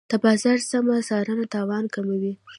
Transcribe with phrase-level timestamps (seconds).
[0.11, 2.33] د بازار سمه څارنه تاوان کموي.